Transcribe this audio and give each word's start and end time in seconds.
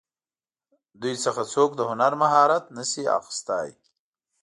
دوی 1.01 1.15
څخه 1.25 1.41
څوک 1.53 1.69
د 1.75 1.81
هنر 1.89 2.13
مهارت 2.21 2.63
نشي 2.77 3.03
اخیستلی. 3.17 3.71